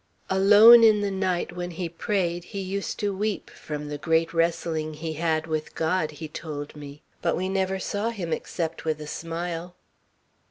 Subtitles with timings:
[0.31, 4.95] Alone, in the night, when he prayed, he used to weep, from the great wrestling
[4.95, 9.05] he had with God, he told me; but we never saw him except with a
[9.05, 9.75] smile.